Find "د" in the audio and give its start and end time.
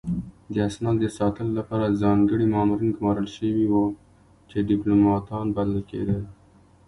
0.53-0.55, 1.03-1.05